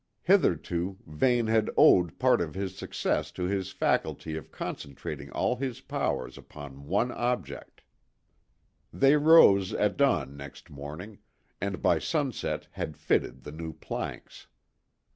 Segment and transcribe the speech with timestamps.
[0.23, 5.79] Hitherto, Vane had owed part of his success to his faculty of concentrating all his
[5.79, 7.83] powers upon one object.
[8.91, 11.19] They rose at dawn next morning,
[11.61, 14.47] and by sunset had fitted the new planks.